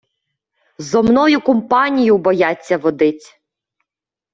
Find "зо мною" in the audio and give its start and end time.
0.77-1.39